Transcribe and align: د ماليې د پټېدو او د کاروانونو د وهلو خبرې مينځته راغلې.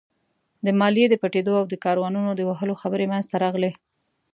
د 0.65 0.67
ماليې 0.79 1.05
د 1.09 1.15
پټېدو 1.21 1.53
او 1.61 1.65
د 1.69 1.75
کاروانونو 1.83 2.31
د 2.35 2.41
وهلو 2.49 2.79
خبرې 2.81 3.05
مينځته 3.11 3.35
راغلې. 3.43 3.71